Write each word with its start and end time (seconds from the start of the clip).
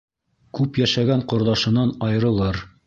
Күп 0.59 0.79
йәшәгән 0.83 1.23
ҡорҙашынан 1.35 1.97
айырылыр. 2.11 2.67